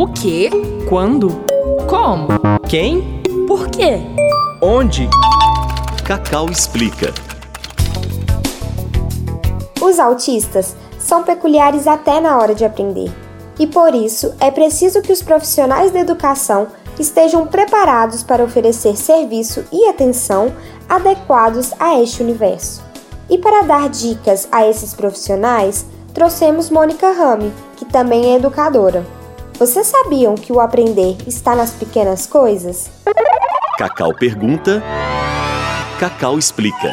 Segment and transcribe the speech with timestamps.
[0.00, 0.48] O quê?
[0.88, 1.28] Quando?
[1.86, 2.28] Como?
[2.66, 3.20] Quem?
[3.46, 3.98] Por quê?
[4.62, 5.06] Onde?
[6.06, 7.12] Cacau explica.
[9.78, 13.12] Os autistas são peculiares até na hora de aprender.
[13.58, 19.66] E por isso é preciso que os profissionais da educação estejam preparados para oferecer serviço
[19.70, 20.50] e atenção
[20.88, 22.82] adequados a este universo.
[23.28, 29.19] E para dar dicas a esses profissionais, trouxemos Mônica Rame, que também é educadora.
[29.60, 32.90] Vocês sabiam que o aprender está nas pequenas coisas?
[33.76, 34.82] Cacau pergunta,
[35.98, 36.90] Cacau explica.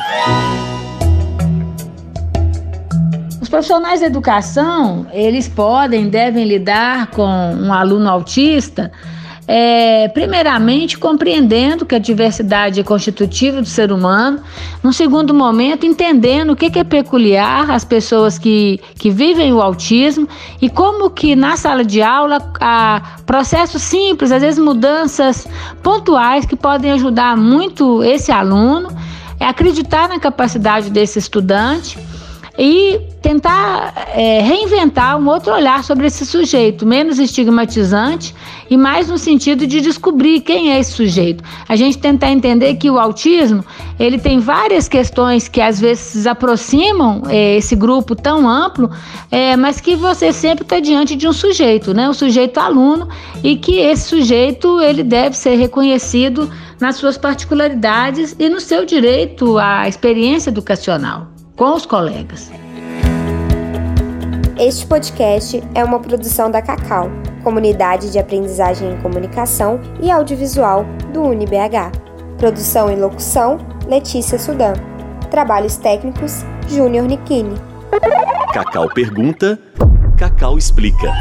[3.42, 8.92] Os profissionais da educação, eles podem, devem lidar com um aluno autista,
[9.48, 14.42] é, primeiramente compreendendo que a diversidade é constitutiva do ser humano,
[14.84, 20.28] num segundo momento entendendo o que é peculiar às pessoas que, que vivem o autismo
[20.62, 25.48] e como que na sala de aula há processos simples, às vezes mudanças
[25.82, 28.90] pontuais que podem ajudar muito esse aluno,
[29.40, 31.98] é acreditar na capacidade desse estudante
[32.58, 38.34] e tentar é, reinventar um outro olhar sobre esse sujeito, menos estigmatizante
[38.70, 41.44] e mais no sentido de descobrir quem é esse sujeito.
[41.70, 43.64] A gente tentar entender que o autismo
[44.00, 48.90] ele tem várias questões que às vezes aproximam é, esse grupo tão amplo,
[49.30, 52.10] é, mas que você sempre está diante de um sujeito, né?
[52.10, 53.08] O sujeito aluno
[53.44, 56.50] e que esse sujeito ele deve ser reconhecido
[56.80, 62.52] nas suas particularidades e no seu direito à experiência educacional com os colegas.
[64.58, 67.10] Este podcast é uma produção da Cacau,
[67.44, 71.92] Comunidade de Aprendizagem em Comunicação e Audiovisual do UniBH.
[72.38, 73.58] Produção e locução:
[73.88, 74.74] Letícia Sudan.
[75.32, 77.60] Trabalhos técnicos: Júnior Nikini.
[78.54, 79.60] Cacau pergunta,
[80.18, 81.12] Cacau explica.